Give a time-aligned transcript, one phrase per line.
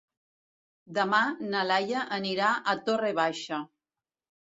[0.99, 1.19] Demà
[1.53, 3.65] na Laia anirà a Torre Baixa.